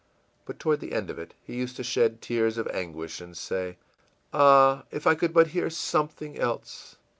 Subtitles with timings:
[0.01, 0.03] î
[0.47, 3.77] But toward the end of it he used to shed tears of anguish and say,
[4.33, 6.95] ìAh, if I could but hear something else!